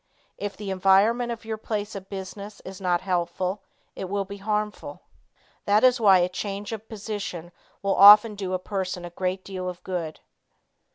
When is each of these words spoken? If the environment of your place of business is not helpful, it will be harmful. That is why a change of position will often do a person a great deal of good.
If 0.39 0.57
the 0.57 0.71
environment 0.71 1.31
of 1.31 1.45
your 1.45 1.57
place 1.59 1.93
of 1.93 2.09
business 2.09 2.59
is 2.65 2.81
not 2.81 3.01
helpful, 3.01 3.61
it 3.95 4.09
will 4.09 4.25
be 4.25 4.37
harmful. 4.37 5.03
That 5.65 5.83
is 5.83 6.01
why 6.01 6.17
a 6.17 6.27
change 6.27 6.71
of 6.71 6.89
position 6.89 7.51
will 7.83 7.93
often 7.93 8.33
do 8.33 8.55
a 8.55 8.57
person 8.57 9.05
a 9.05 9.11
great 9.11 9.45
deal 9.45 9.69
of 9.69 9.83
good. 9.83 10.19